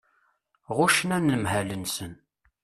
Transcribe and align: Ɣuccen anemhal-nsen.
Ɣuccen 0.77 1.13
anemhal-nsen. 1.17 2.13